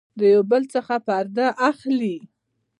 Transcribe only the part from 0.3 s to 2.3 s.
يو بل څخه پرده اخلي